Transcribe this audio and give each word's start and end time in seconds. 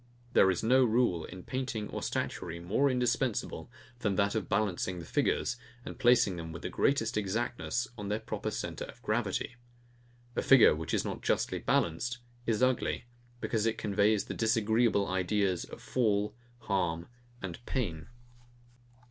There 0.33 0.49
is 0.49 0.63
no 0.63 0.83
rule 0.83 1.25
in 1.25 1.43
painting 1.43 1.87
or 1.89 2.01
statuary 2.01 2.59
more 2.59 2.89
indispensible 2.89 3.69
than 3.99 4.15
that 4.15 4.33
of 4.33 4.49
balancing 4.49 4.97
the 4.97 5.05
figures, 5.05 5.57
and 5.85 5.99
placing 5.99 6.37
them 6.37 6.51
with 6.51 6.63
the 6.63 6.69
greatest 6.71 7.17
exactness 7.17 7.87
on 7.99 8.07
their 8.07 8.19
proper 8.19 8.49
centre 8.49 8.85
of 8.85 8.99
gravity. 9.03 9.57
A 10.35 10.41
figure, 10.41 10.73
which 10.73 10.95
is 10.95 11.05
not 11.05 11.21
justly 11.21 11.59
balanced, 11.59 12.17
is 12.47 12.63
ugly; 12.63 13.05
because 13.41 13.67
it 13.67 13.77
conveys 13.77 14.25
the 14.25 14.33
disagreeable 14.33 15.07
ideas 15.07 15.65
of 15.65 15.79
fall, 15.83 16.33
harm, 16.61 17.07
and 17.43 17.63
pain. 17.67 18.07